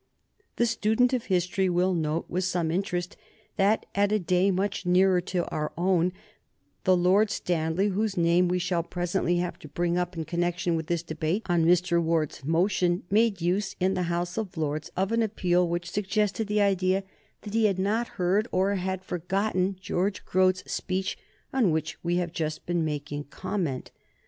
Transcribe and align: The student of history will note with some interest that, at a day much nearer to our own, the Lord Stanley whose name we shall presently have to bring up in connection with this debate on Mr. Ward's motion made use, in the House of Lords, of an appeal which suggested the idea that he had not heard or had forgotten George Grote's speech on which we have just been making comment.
The 0.55 0.65
student 0.65 1.13
of 1.13 1.25
history 1.25 1.69
will 1.69 1.93
note 1.93 2.25
with 2.27 2.43
some 2.43 2.71
interest 2.71 3.17
that, 3.57 3.85
at 3.93 4.11
a 4.11 4.17
day 4.17 4.49
much 4.49 4.83
nearer 4.83 5.21
to 5.21 5.45
our 5.49 5.71
own, 5.77 6.11
the 6.85 6.97
Lord 6.97 7.29
Stanley 7.29 7.89
whose 7.89 8.17
name 8.17 8.47
we 8.47 8.57
shall 8.57 8.81
presently 8.81 9.37
have 9.37 9.59
to 9.59 9.67
bring 9.67 9.99
up 9.99 10.17
in 10.17 10.25
connection 10.25 10.75
with 10.75 10.87
this 10.87 11.03
debate 11.03 11.43
on 11.47 11.65
Mr. 11.65 12.01
Ward's 12.01 12.43
motion 12.43 13.03
made 13.11 13.41
use, 13.41 13.75
in 13.79 13.93
the 13.93 14.01
House 14.09 14.39
of 14.39 14.57
Lords, 14.57 14.89
of 14.97 15.11
an 15.11 15.21
appeal 15.21 15.67
which 15.69 15.91
suggested 15.91 16.47
the 16.47 16.61
idea 16.61 17.03
that 17.43 17.53
he 17.53 17.65
had 17.65 17.77
not 17.77 18.07
heard 18.17 18.47
or 18.51 18.73
had 18.73 19.05
forgotten 19.05 19.75
George 19.79 20.25
Grote's 20.25 20.63
speech 20.73 21.15
on 21.53 21.69
which 21.69 22.03
we 22.03 22.15
have 22.15 22.31
just 22.31 22.65
been 22.65 22.83
making 22.83 23.25
comment. 23.25 23.91